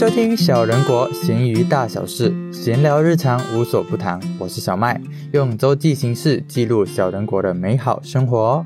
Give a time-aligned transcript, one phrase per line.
[0.00, 4.18] 收听小人国闲鱼大小事，闲聊日常无所不谈。
[4.38, 4.98] 我是小麦，
[5.34, 8.64] 用周记形式记录小人国的美好生活。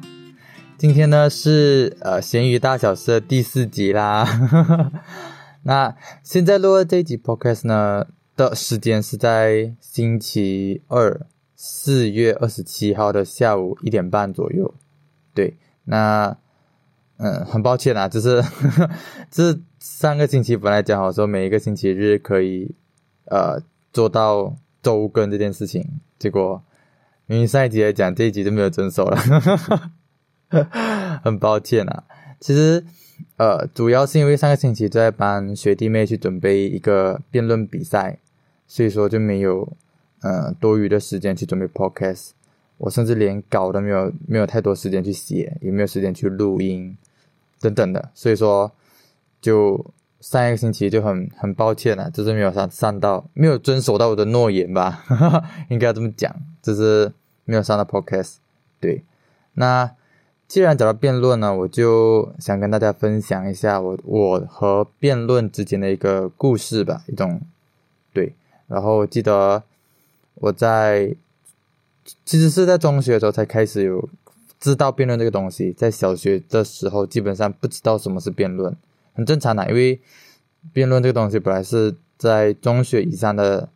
[0.78, 4.24] 今天呢是呃闲鱼大小事的第四集啦。
[5.64, 8.06] 那现在录的这集 podcast 呢
[8.36, 11.26] 的时间是在星期二
[11.56, 14.72] 四月二十七号的下午一点半左右。
[15.34, 16.36] 对，那
[17.16, 18.42] 嗯，很抱歉啊，就是
[19.30, 22.74] 这上个星期本来讲好说每一个星期日可以
[23.26, 23.60] 呃
[23.92, 25.86] 做到周更这件事情，
[26.18, 26.62] 结果
[27.28, 29.16] 因为上一集来讲这一集就没有遵守了，
[31.22, 32.04] 很抱歉啊。
[32.40, 32.84] 其实
[33.36, 38.18] 呃主要是因为上个星期在帮学弟妹去准备一个辩论比赛，
[38.66, 39.72] 所以说就没有
[40.20, 42.30] 呃多余的时间去准备 podcast。
[42.76, 46.94] 我甚至连稿都没有，没有太多时间去写，也没有时间去录音，
[47.64, 48.10] 等等的。
[48.14, 48.70] 所以说，
[49.40, 55.02] 就上一个星期就很很抱歉了，就是没有上上到，没有遵守到我的诺言吧，
[55.70, 57.12] 应该这么讲，就是
[57.44, 58.34] 没有上到 podcast。
[58.78, 59.02] 对，
[59.54, 59.90] 那
[60.46, 67.40] 既然讲到辩论呢，我就想跟大家分享一下我我和辩论之间的一个故事吧，一种
[68.12, 68.34] 对。
[68.66, 69.62] 然后我记得
[70.34, 71.16] 我在。
[72.26, 74.06] 其实是在中学的时候才开始有
[74.64, 78.74] 知道辩论这个东西，在小学的时候基本上不知道什么是辩论，
[79.12, 80.00] 很正常的，因为
[80.72, 83.68] 辩论这个东西本来是在中学以上的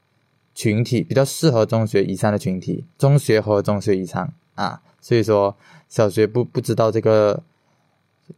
[0.55, 5.55] 群体比较适合中学以上的群体，中学和中学以上啊，所以说
[5.91, 7.43] 小学不不知道这个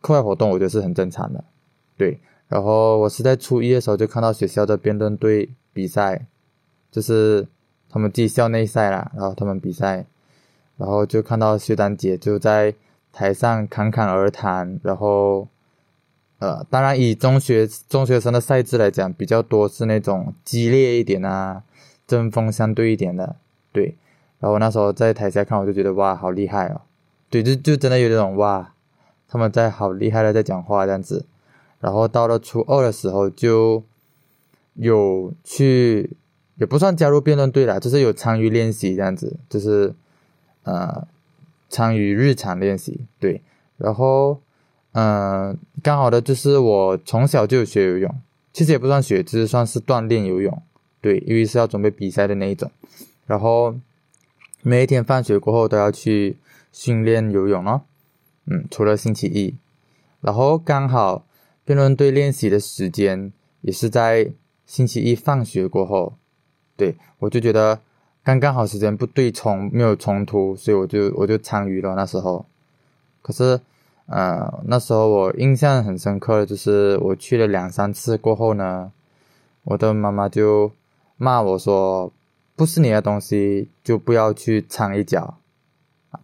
[0.01, 1.45] 课外活动，我觉得是很正常的，
[1.97, 2.19] 对。
[2.49, 6.27] 然后我是在初一的时候就看到学校的辩论队比赛，
[6.91, 7.47] 就是。
[7.93, 10.07] 他们自己校内赛啦，然后他们比赛，
[10.81, 12.75] 然后就看到薛丹姐就在
[13.13, 15.47] 台上侃侃而谈，然后，
[16.39, 21.63] 呃，当然以中学中学生的赛制来讲，比较多是那种激烈一点啊，
[22.07, 23.37] 针锋相对一点的，
[23.71, 23.95] 对。
[24.39, 26.81] 然后那时候在台下看，我就觉得哇，好厉害哦，
[27.29, 28.73] 对，就就真的有那种哇，
[29.29, 31.27] 他们在好厉害的在讲话这样子。
[31.81, 33.85] 然后到了初二的时候，就
[34.75, 36.17] 有去。
[36.57, 39.95] 也不算加入辩论队了，就是有参与练习这样子，就是
[40.65, 41.07] 呃
[41.69, 43.41] 参与日常练习对，
[43.77, 44.41] 然后
[44.93, 48.15] 嗯刚好的就是我从小就学游泳，
[48.53, 50.63] 其实也不算学，只是算是锻炼游泳
[51.01, 52.71] 对，因为是要准备比赛的那一种，
[53.27, 53.75] 然后
[54.63, 56.37] 每一天放学过后都要去
[56.73, 57.83] 训练游泳哦，
[58.47, 59.55] 嗯除了星期一，
[60.21, 61.25] 然后刚好
[61.65, 64.33] 辩论队练习的时间也是在
[64.67, 66.15] 星期一放学过后。
[66.77, 67.81] 对，我就觉得
[68.31, 72.47] 刚刚好时间不对冲，没有冲突，所以我就我就参与了那时候。
[73.23, 73.61] 可是，
[74.07, 78.93] 呃，那时候我印象很深刻的就是我去了两三次过后呢，
[79.65, 80.71] 我的妈妈就
[81.17, 82.13] 骂我说
[82.55, 85.39] ：“不是你的东西就不要去掺一脚。”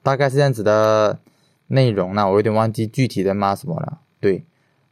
[0.05, 1.19] 大概是这样子的
[1.67, 3.99] 内容那我有点忘记具体的骂什么了。
[4.21, 4.45] 对，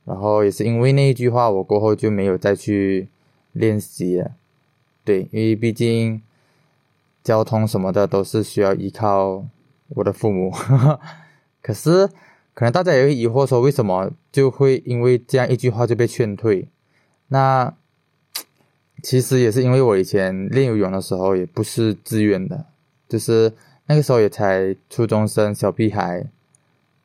[0.05, 3.09] 然后也是因为那一句话，我过后就没有再去
[3.53, 4.33] 练习了。
[5.05, 6.21] 对，因为毕竟
[7.25, 9.45] 交通什么的都是需要依靠
[9.89, 10.53] 我的父母，
[11.63, 12.07] 可是
[12.53, 16.69] 可能大家也会疑惑说，为什么就会因为这样一句话就被劝退？
[17.29, 17.75] 那
[19.03, 22.67] 其实也是因为我以前练游泳的时候也不是自愿的，
[23.09, 23.53] 就是
[23.87, 26.27] 那个时候也才初中生小屁孩，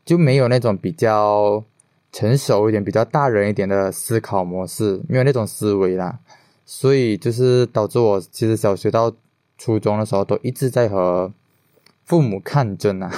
[0.06, 1.64] 就没有那种比较
[2.12, 6.20] 成熟一点、比较大人一点的思考模式，没有那种思维啦。
[6.66, 9.12] 所以就是导致我其实小学到
[9.60, 11.32] 初中的时候都一直在和
[12.06, 13.12] 父母抗争啊，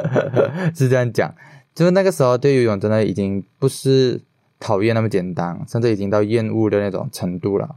[0.74, 1.34] 是这样讲。
[1.74, 4.20] 就是那个时候对游泳真的已经不是
[4.60, 7.76] 讨厌那么简单，甚至已经到厌恶的那种程度了。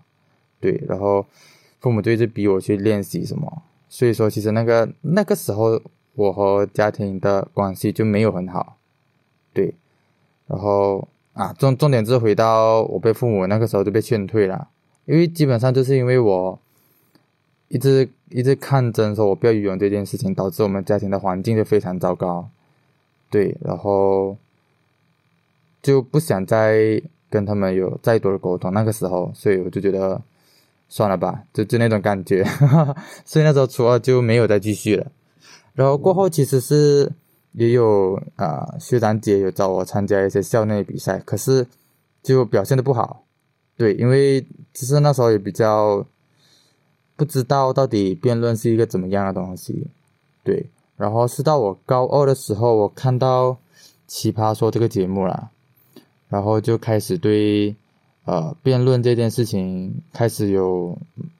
[0.61, 1.25] 对，然后
[1.79, 5.81] 父母就一直逼我去练习什么，所以说其实那个那个时候
[6.13, 8.77] 我和家庭的关系就没有很好。
[9.53, 9.73] 对，
[10.47, 14.69] 然后啊重重点是回到我被父母那个时候就被劝退了。
[15.05, 16.59] 因为基本上就是因为我
[17.67, 22.47] 一直一直抗争说我不要游泳这件事情，导致我们家庭的环境就非常糟糕，
[23.29, 24.37] 对，然后
[25.81, 28.71] 就不想再跟他们有再多的沟通。
[28.71, 30.21] 那个时候，所以我就觉得
[30.89, 32.43] 算了吧，就就那种感觉，
[33.25, 35.11] 所以那时候初二就没有再继续了。
[35.73, 37.11] 然后过后其实是
[37.53, 41.65] 也有啊，学长姐有找我参加一些校内比赛，可是
[42.21, 43.23] 就表现的不好。
[43.75, 44.39] 对，因为
[44.73, 46.05] 其实那时候也比较
[47.15, 49.87] 不知道到底辩论是一个怎么样的东西，
[50.43, 50.67] 对。
[50.97, 53.49] 然后是到我高二的时候，我看到
[54.07, 55.49] 《奇葩说》这个节目了，
[56.29, 57.75] 然后就开始对
[58.23, 60.97] 呃，辩论这件事情开始有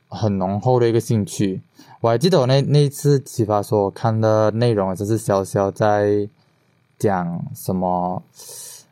[0.10, 1.62] 很浓厚的一个兴趣。
[2.02, 6.28] 我还记得我那那次奇葩说，我看的内容就是潇潇在
[7.00, 8.22] 讲什么，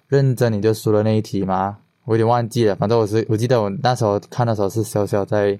[0.07, 1.77] 认真你就输了那一题吗？
[2.05, 2.75] 我有点忘记了。
[2.75, 5.59] 反正我是我记得我那时候看的时候是潇潇在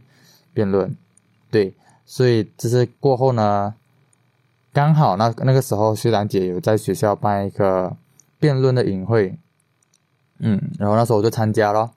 [0.54, 0.96] 辩论，
[1.54, 1.72] 对，
[2.04, 3.76] 所以就是过后呢，
[4.74, 7.96] 刚好那那个时候学长姐有在学校办一个
[8.40, 9.38] 辩论的营会，
[10.40, 11.92] 嗯，然后那时候我就参加了。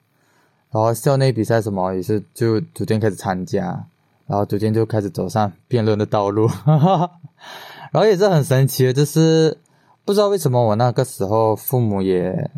[0.69, 3.63] 然后校内比赛什么也是就逐渐开始参加，
[4.27, 6.47] 然后逐渐就开始走上辩论的道路，
[7.91, 9.57] 然后也是很神奇的，就是
[10.05, 12.51] 不知道为什么我那个时候父母也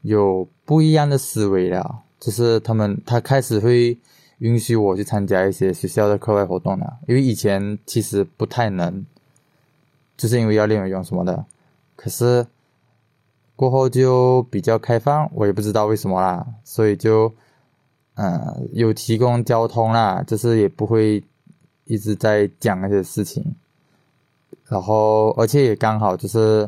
[0.00, 3.98] 有不一样的思维了，就是他们他开始会
[4.40, 9.06] 允许我去参加一些学校的课外活动了，因为以前其实不太能，
[10.18, 11.46] 就是因为要练游泳什么的，
[11.96, 12.46] 可是。
[13.56, 17.30] 过后就比较开放，我也不知道为什么啦，所以就，
[18.14, 21.22] 嗯，有提供交通啦，就是也不会
[21.84, 23.54] 一直在讲那些事情，
[24.64, 26.66] 然后而且也刚好就是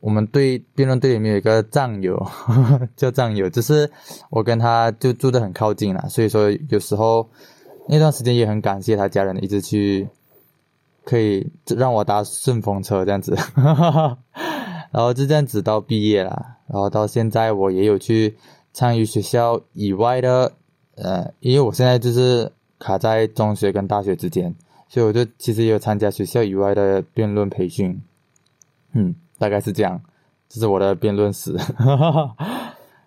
[0.00, 2.24] 我们队辩论队里面有一个战友，
[2.96, 3.90] 叫战友，就是
[4.30, 7.28] 我跟他就住的很靠近了，所以说有时候
[7.88, 10.08] 那段时间也很感谢他家人一直去，
[11.04, 13.36] 可以让我搭顺风车这样子。
[14.90, 18.34] 然后就这样子到毕业了，然后到现在我也有去
[18.72, 20.52] 参与学校以外的，
[20.94, 24.54] 呃，因为我现在就是卡在中学跟大学之间，
[24.88, 28.00] 所以我就其实也有参加学校以外的辩论培训，
[28.92, 30.00] 嗯，大概是这样，
[30.48, 31.56] 这是我的辩论史。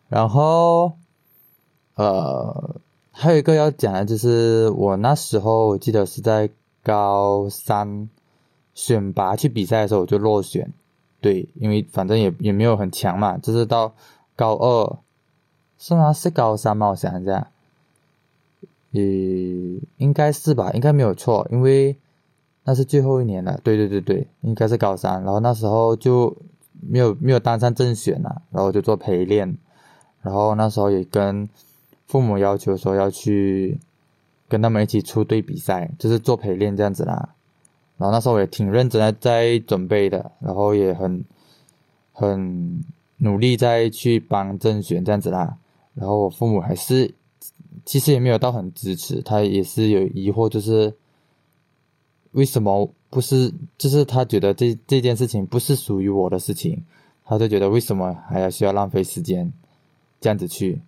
[0.07, 0.93] 然后，
[1.95, 2.75] 呃，
[3.11, 6.49] 还有一个要讲的就是我那时候我记得是在
[6.83, 8.09] 高三
[8.73, 10.71] 选拔去比赛的时候我就落选。
[11.21, 13.93] 对，因为反正也也没有很强嘛，就是到
[14.35, 14.97] 高二
[15.77, 16.11] 是吗？
[16.11, 16.89] 是高三吗？
[16.89, 17.47] 我想一下，
[18.89, 19.03] 也
[19.97, 21.95] 应该是吧，应该没有错，因为
[22.63, 23.59] 那是最后一年了。
[23.63, 25.23] 对对对对，应该是高三。
[25.23, 26.35] 然后那时候就
[26.79, 29.57] 没有没有当上正选了，然后就做陪练。
[30.21, 31.49] 然后那时候也跟
[32.05, 33.79] 父母要求说要去
[34.47, 37.29] 跟他们一起出队比赛，就是做陪练这样子啦。
[37.97, 41.23] 然后那时候也挺认真的在准备的，然后也很
[42.13, 42.83] 很
[43.17, 45.57] 努力在去帮甄选这样子啦。
[45.93, 47.13] 然后我父母还是
[47.85, 50.93] 其实也没有到很支持，他也是有疑惑，就是
[52.31, 53.53] 为什么不是？
[53.77, 56.83] 就是他觉得这这件事情不是属于我的事情，
[57.25, 59.51] 他就觉得为什么还要需要浪费时间
[60.19, 60.81] 这样子去？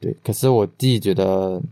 [0.00, 1.62] 对，可是我自己觉得，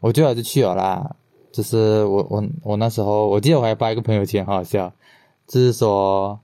[0.00, 1.16] 我最好是去了啦。
[1.50, 4.92] 就是我我我那时候，我记得我还发一个朋友圈，很好笑，
[5.46, 6.38] 就是说，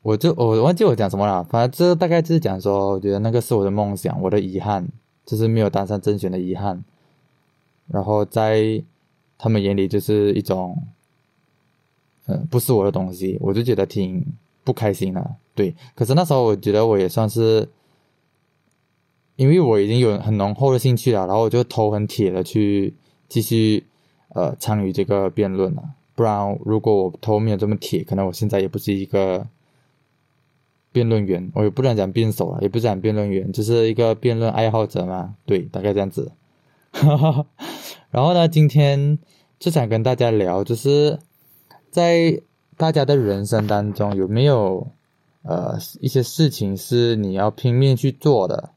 [0.00, 4.88] 我就我忘记我讲什么了，反正这大概就是讲说，我觉得那个是我的梦想，我的遗憾，
[5.26, 6.82] 就是没有当上甄选的遗憾，
[7.88, 8.82] 然后在
[9.40, 10.76] 他们眼里就是一种，
[12.26, 14.24] 嗯，不是我的东西，我就觉得挺
[14.64, 15.74] 不开心的，对。
[15.94, 17.68] 可是那时候我觉得我也算是，
[19.36, 22.94] 因为我已经有很浓厚的兴趣了，然后我就头很铁的去。
[23.32, 23.84] 继续，
[24.30, 25.94] 呃，参与这个辩论了。
[26.16, 29.46] 不然，如果我头没有这么铁，可能我现在也不是一个
[30.90, 31.48] 辩论员。
[31.54, 35.36] 我也不能讲辩手了，也不讲辩论员，就是一个辩论爱好者嘛。
[35.46, 36.32] 对，大概这样子。
[38.10, 39.16] 然后呢，今天
[39.60, 41.18] 就想跟大家聊，就是
[41.90, 42.40] 在
[42.78, 44.88] 大家的人生当中，有没有
[45.42, 48.70] 呃一些事情是你要拼命去做的？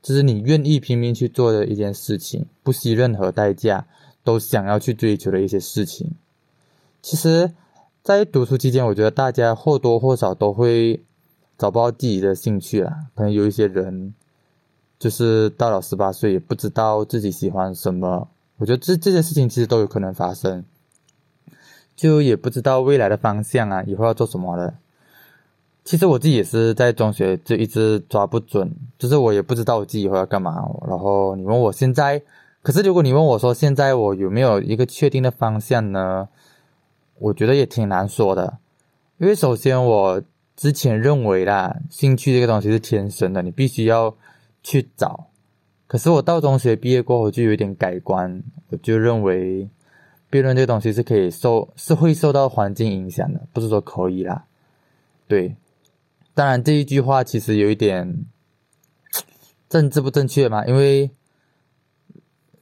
[0.00, 3.86] 就是你愿意拼命去做的一件事情，不惜任何代价
[4.22, 6.12] 都想要去追求的一些事情。
[7.02, 7.52] 其实，
[8.04, 11.02] 在读书期间，我觉得大家或多或少都会
[11.58, 13.06] 找不到自己的兴趣啦。
[13.16, 14.14] 可能有一些人，
[15.00, 18.28] 就是到了十八岁也不知道自己喜欢什么。
[18.62, 20.64] 我觉得这这些事情其实都有可能发生，
[21.96, 24.74] 就也不知道未来的方向啊，以后要做什么了。
[25.82, 30.64] 其实我自己也是在中学就一直抓不准，就是我也不知道我自己以后要干嘛。
[30.86, 32.22] 然后你问我现在，
[32.62, 36.28] 可是如果你问我说现在我有没有一个确定的方向呢？
[37.18, 38.58] 我觉得也挺难说的，
[39.18, 40.22] 因为首先我
[40.54, 44.14] 之前认为啦，兴趣这个东西是天生的，你必须要
[44.62, 45.26] 去找。
[45.92, 49.68] 可是我到中学毕业过后就有点改观，我就认为
[50.30, 54.46] 辩论这东西是可以受是会受到环境影响的，不是说可以啦，
[55.28, 55.54] 对。
[56.32, 58.24] 当然，这一句话其实有一点
[59.68, 60.64] 政治不正确嘛？
[60.64, 61.10] 因为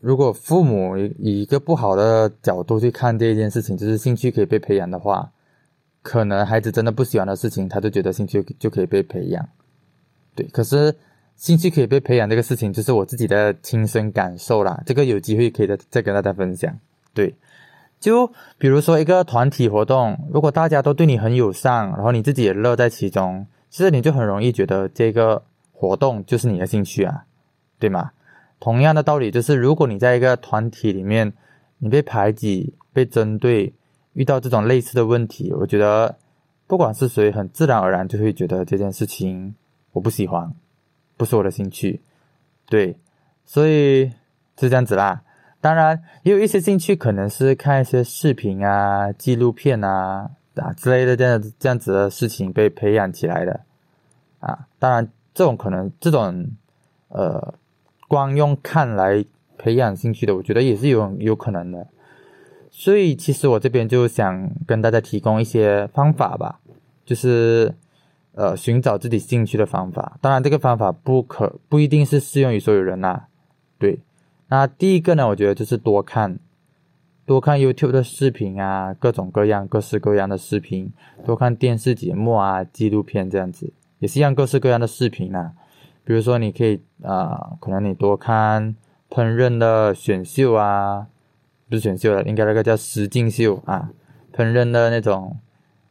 [0.00, 5.30] 如果父母以一个不好的角度去看这一件事情，就是兴趣可以被培养的话，
[6.02, 9.48] 可能孩子真的不喜欢的事情，他就觉得兴趣就可以被培养。
[10.34, 10.92] 对，可是
[11.40, 14.82] 兴趣可以被培养这个事情，就是我自己的亲身感受啦。
[14.84, 16.78] 这个有机会可以再再跟大家分享。
[17.14, 17.34] 对，
[17.98, 25.42] 就比如说一个团体活动，如果大家都对你很友善，然后你自己也乐在其中，其实你就很容易觉得这个
[25.72, 27.24] 活动就是你的兴趣啊，
[27.78, 28.10] 对吗？
[28.60, 31.32] 同样的道理，就是如果你在一个团体里面，
[31.78, 33.72] 你被排挤、被针对，
[34.12, 36.14] 遇到这种类似的问题，我觉得
[36.66, 39.54] 不管是谁，很自然而然就会觉得这件事情
[39.92, 40.52] 我不喜欢。
[41.20, 42.00] 不是我的兴趣，
[42.64, 42.96] 对，
[43.44, 44.06] 所以
[44.58, 45.20] 是这样子啦。
[45.60, 53.60] 当然，也有一些兴趣可能是看一些视频啊、纪录片啊啊之类的这样这样子的事情被培养起来的
[54.38, 54.66] 啊。
[54.78, 56.46] 当然，这种可能这种
[57.08, 57.52] 呃，
[58.08, 59.22] 光用看来
[59.58, 61.86] 培养兴趣的，我觉得也是有有可能的。
[62.70, 66.60] 所以，其实我这边就想跟大家提供一些方法吧，
[67.04, 67.74] 就是。
[68.32, 73.24] 呃，寻找自己兴趣的方法，当然这个方法不可不一定是适用于所有人呐。
[73.76, 73.98] 对，
[74.48, 76.38] 那第一个呢，我觉得就是多看，
[77.26, 80.92] 多看 YouTube 的视频啊，各种各样、各式各样的视频，
[81.26, 85.52] 多看电视节目啊、纪录片这样子，也是一样各式各样的视频啊。
[86.04, 88.76] 比如说，你可以啊，可能你多看
[89.10, 91.08] 烹饪的选秀啊，
[91.68, 93.90] 不是选秀了，应该那个叫实境秀啊，
[94.32, 95.36] 烹饪的那种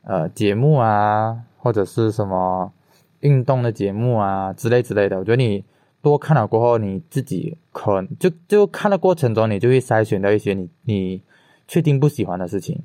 [0.03, 1.43] 呃节目啊。
[1.61, 2.71] 或者是什么
[3.19, 5.63] 运动的节目啊之类之类的，我觉得你
[6.01, 11.21] 多看了过后，你自己可就就看的过程中，你就会筛选到一些你你
[11.67, 12.81] 确定不喜欢的事情，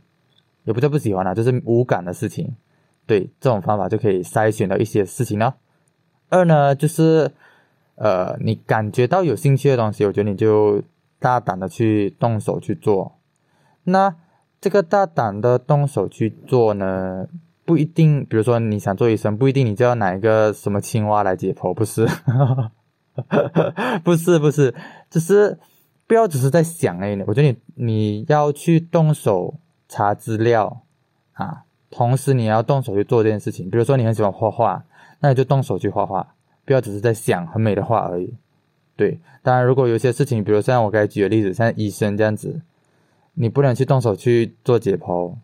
[0.64, 2.56] 也不叫不喜欢啊，就是无感的事情。
[3.06, 5.54] 对，这种方法就可以筛选到一些事情了。
[6.28, 7.30] 二呢，就是
[7.94, 10.82] 呃，你感觉到有兴趣的东西，我觉得你就
[11.20, 13.12] 大胆的去动手去做。
[13.84, 14.16] 那
[14.60, 17.28] 这个大胆的动手去做呢？
[17.64, 22.06] 不一定，比如说你想做医生，不一定你就要拿一个什么青蛙来解剖，不是？
[24.04, 24.74] 不 是不是，
[25.08, 25.58] 就是
[26.06, 26.50] 不要只是。
[26.50, 29.54] 在想哎，我觉得你你要去动手
[29.88, 30.82] 查资料
[31.32, 33.70] 啊，同时你要动手去做这件事情。
[33.70, 34.84] 比如说你很喜欢画画，
[35.20, 36.34] 那你就动手去画画，
[36.66, 37.00] 不要只是。
[37.00, 38.34] 在想很美的画而已。
[38.94, 42.60] 对，当然如果有些事情，比如像我刚才举的例子，像医生这样子，
[43.34, 45.34] 你不能去动手去做解剖，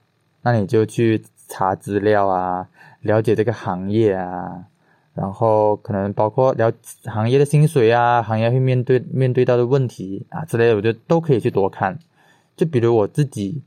[0.42, 1.24] 那你就去。
[1.50, 2.68] 查资料啊，
[3.00, 4.64] 了解这个行业啊，
[5.14, 6.72] 然后可能包括了
[7.04, 11.98] 行业的薪水啊，行业会面对面对到的问题啊之类的，我觉得都可以去多看。
[12.56, 13.60] 就比如我自己，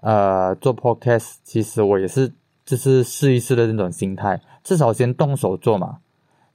[0.00, 2.32] 呃，做 podcast，其实我也是
[2.64, 5.98] 就是试一试的那种心态，至少先动手做嘛。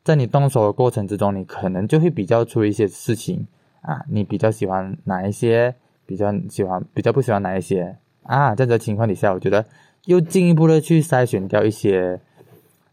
[0.03, 3.45] 在你动手的过程之中，你可能就会比较出一些事情
[3.81, 5.75] 啊，你比较喜欢哪一些，
[6.05, 9.63] 比较喜欢比较不喜欢哪一些啊，在这情况底下，我觉得。
[10.05, 12.19] 又进一步的去筛选掉一些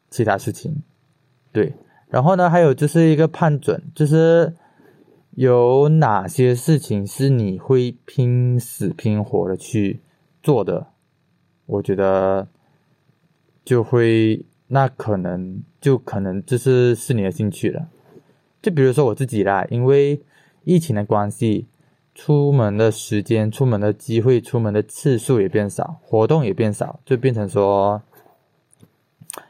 [0.08, 0.82] 其他事情，
[1.52, 1.74] 对，
[2.08, 4.54] 然后呢，还有就是一个判准，就是
[5.32, 10.00] 有哪些事情是你会拼死拼活的去
[10.42, 10.86] 做的，
[11.66, 12.46] 我觉得
[13.64, 17.88] 就会那可能就可能就是是你的兴趣了，
[18.62, 20.22] 就比如说我自己啦，因为
[20.64, 21.66] 疫情的关系。
[22.12, 28.02] 出门的时间、出门的机会、出门的次数也变少，活动也变少，就变成说，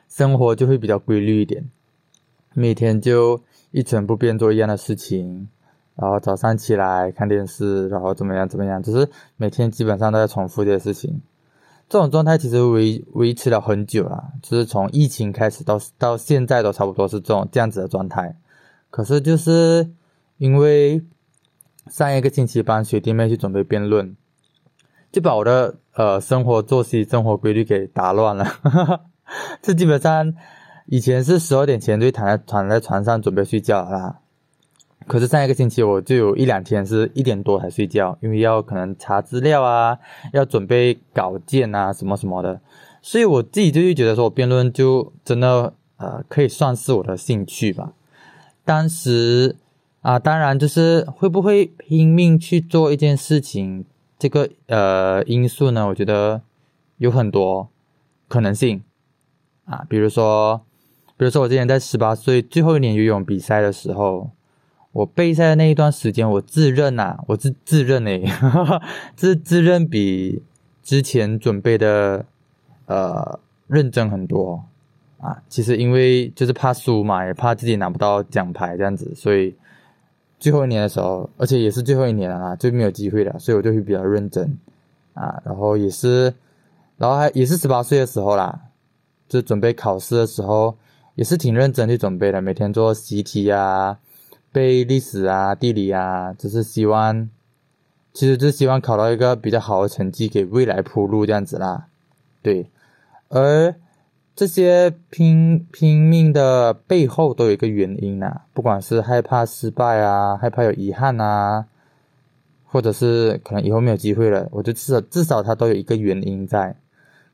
[0.08, 1.68] 生活就会比较规律一点，
[2.54, 3.40] 每天就
[3.72, 5.48] 一成不变做一样的事情，
[5.96, 11.20] 然后早上起来看电视，然后怎么样怎么样，只是每天基本上都在重复这些事情。
[11.88, 18.36] 这种状态其实维维持了很久了，就是从疫情开始到到现在都差不多是这种这样子的状态。
[18.90, 19.90] 可是就是
[20.36, 21.02] 因为。
[21.90, 24.16] 上一个星期帮学弟妹去准备辩论，
[25.10, 28.46] 就把我的呃生活作息、生活规律给打乱了。
[29.60, 30.32] 这基本上
[30.86, 34.20] 以前是十二点前就躺在躺在床上准备睡觉啦，
[35.08, 39.98] 可是上一个星期我就有一两天是一点多才睡觉，因为要可能查资料啊，
[40.32, 42.60] 要准备稿件啊什么什么的，
[43.02, 47.94] 所以我自己就会觉得说，我辩论就真的呃可以算是我的兴趣吧。
[48.64, 49.56] 当时。
[50.02, 53.84] 啊，当然就是会不会拼命去做一件事情，
[54.18, 55.86] 这个呃因素呢？
[55.88, 56.40] 我觉得
[56.96, 57.68] 有很多
[58.26, 58.82] 可能性
[59.66, 60.62] 啊，比如说，
[61.18, 64.30] 比如说我之前在十八岁最后一年游泳比赛的时候，
[64.92, 68.24] 我备赛的那一段时间，我自认呐，我自自认诶，
[69.14, 70.42] 自自认比
[70.82, 72.24] 之前准备的
[72.86, 74.64] 呃认真很多
[75.18, 75.42] 啊。
[75.50, 79.54] 其实因为就是怕输嘛，也怕自己拿不到奖牌这样子，所以。
[80.40, 84.58] 最后一年的时候，而且也是最后一年了啦，就没有机会了，所以我就会比较认真
[85.14, 85.40] 啊。
[85.44, 86.34] 然后也是，
[86.96, 88.58] 然后还也是十八岁的时候啦，
[89.28, 90.74] 就准备考试的时候，
[91.14, 93.98] 也是挺认真去准备的，每天做习题啊，
[94.50, 97.28] 背历史啊、地理啊，只是希望，
[98.14, 101.86] 其实就是希望考到一个比较好的成绩，给未来铺路这样子啦。
[102.42, 102.66] 对，
[103.28, 103.74] 而
[104.34, 111.66] 这些拼拼命的背后都有一个原因呐，不管是害怕失败啊，害怕有遗憾啊，
[112.64, 116.76] 或者是可能以后没有机会了，我就至少至少他都有一个原因在。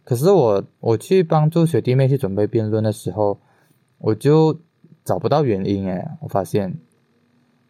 [0.05, 3.39] 可是我我去帮助学弟妹去准备辩论的时候。
[3.99, 4.61] 我就
[5.07, 6.77] 找不到原因诶，我发现，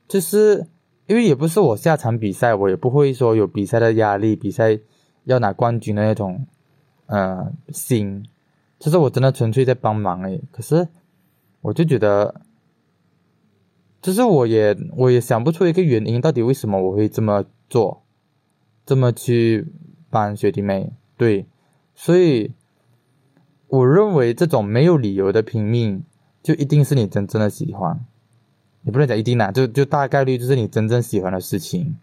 [0.09, 0.67] 就是
[1.07, 4.77] 因为也不是我下场比赛，我也不会说有比赛的压力，比赛
[5.23, 6.45] 要拿冠军的那种，
[7.07, 8.27] 呃，心，
[8.79, 10.41] 就是我真的纯粹在帮忙诶。
[10.53, 10.89] 可是
[11.61, 12.43] 我就觉得，
[14.01, 18.03] 就是我也我也想不出一个原因，到底为什么我会这么做，
[18.85, 19.73] 这么去
[20.11, 21.47] 帮学弟妹，对，
[21.95, 22.53] 所以
[23.69, 26.05] 我认为这种没有理由的拼命。
[26.43, 28.07] 就一定是你真正的喜欢，
[28.85, 31.97] 也不能讲一定啦，就就大概率就是你真正喜欢的事情，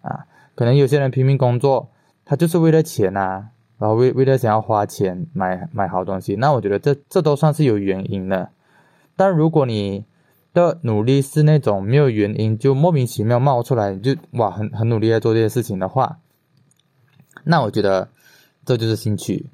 [0.00, 1.90] 啊，可能有些人拼命工作，
[2.24, 8.50] 他就是为了钱呐，然后为为了想要花钱买买好东西，那我觉得这这都算是有原因的。
[9.16, 10.04] 但如果你
[10.52, 16.18] 的努力是那种没有原因就莫名其妙冒出来，就哇很很努力在做这些事情的话，
[17.44, 18.08] 那我觉得
[18.64, 19.46] 这就是兴趣，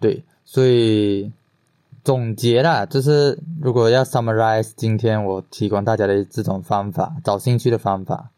[0.00, 1.32] 对，所以。
[2.04, 8.30] 总结啦，就是如果要 summarize 今天我提供大家的这种方法，找兴趣的方法，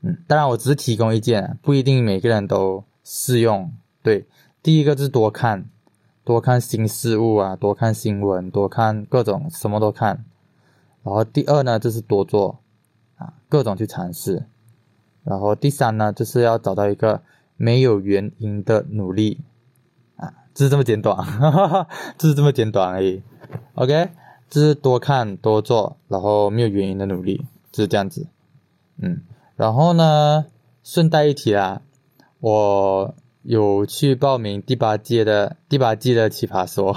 [0.00, 3.70] 嗯，当然我只是提供意见，不一定每个人都适用。
[4.02, 4.26] 对，
[4.62, 5.68] 第一个就是多看，
[6.24, 10.24] 多看新事物啊，多看新闻，多看各种什么都看。
[11.02, 12.58] 然后第二呢，就是多做
[13.16, 14.46] 啊，各种去尝试。
[15.24, 17.22] 然后第三呢，就是要找到一个
[17.56, 19.40] 没有原因的努力。
[20.16, 23.22] 啊就是这么简短，哈哈就是这么简短而已。
[23.74, 24.10] OK，
[24.50, 28.26] 就是多看多做，然后没有原因的努力，就是这样子。
[28.98, 29.22] 嗯，
[29.56, 30.44] 然后呢，
[30.84, 31.80] 顺带一提啦，
[32.40, 36.94] 我有去报名第八届的第八季的奇葩说。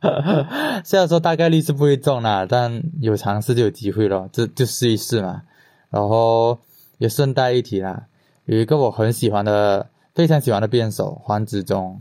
[0.84, 5.42] 虽然说大概率是不会中啦，但有尝试就有机会咯，就就试一试嘛。
[5.90, 6.58] 然后
[6.98, 8.04] 也顺带一提啦，
[8.44, 9.88] 有一个我很喜欢的。
[10.14, 12.00] 非常喜欢的辩手黄子忠，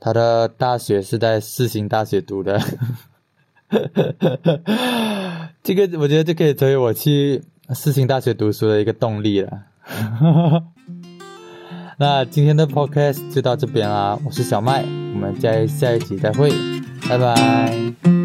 [0.00, 2.58] 他的大学是在四星大学读的，
[5.62, 7.42] 这个我觉得就可以成为我去
[7.74, 9.64] 四星大学读书的一个动力了。
[12.02, 14.82] 那今天的 podcast 就到这边啦，我是小麦，
[15.14, 16.50] 我们在下一集再会，
[17.08, 18.21] 拜拜。